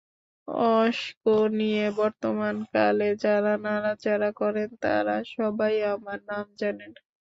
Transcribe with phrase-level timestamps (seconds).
[0.71, 1.23] অঙ্ক
[1.57, 6.91] নিয়ে বর্তমানকালে যাঁরা নাড়াচাড়া করেন, তাঁরা সবাই আমার নাম জানেন!